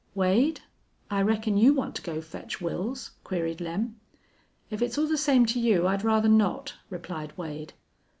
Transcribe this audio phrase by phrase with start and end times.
[0.15, 0.61] "Wade,
[1.11, 3.99] I reckon you want to go fetch Wils?" queried Lem.
[4.71, 5.85] "If it's all the same to you.
[5.85, 7.73] I'd rather not," replied Wade.